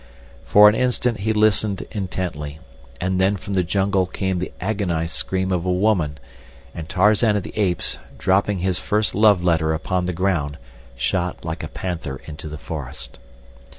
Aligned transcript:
For 0.45 0.67
an 0.67 0.73
instant 0.73 1.19
he 1.19 1.31
listened 1.31 1.85
intently, 1.91 2.57
and 2.99 3.21
then 3.21 3.37
from 3.37 3.53
the 3.53 3.61
jungle 3.61 4.07
came 4.07 4.39
the 4.39 4.51
agonized 4.59 5.13
scream 5.13 5.51
of 5.51 5.63
a 5.63 5.71
woman, 5.71 6.17
and 6.73 6.89
Tarzan 6.89 7.35
of 7.35 7.43
the 7.43 7.55
Apes, 7.55 7.99
dropping 8.17 8.57
his 8.65 8.79
first 8.79 9.13
love 9.13 9.43
letter 9.43 9.73
upon 9.75 10.07
the 10.07 10.13
ground, 10.13 10.57
shot 10.95 11.45
like 11.45 11.61
a 11.61 11.67
panther 11.67 12.19
into 12.25 12.47
the 12.47 12.57
forest. 12.57 13.19